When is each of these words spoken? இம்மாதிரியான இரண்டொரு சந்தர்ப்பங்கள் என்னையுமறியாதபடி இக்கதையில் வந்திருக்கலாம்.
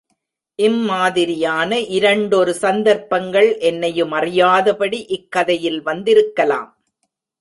இம்மாதிரியான 0.59 1.79
இரண்டொரு 1.89 2.53
சந்தர்ப்பங்கள் 2.53 3.49
என்னையுமறியாதபடி 3.59 4.99
இக்கதையில் 5.07 5.81
வந்திருக்கலாம். 5.81 6.69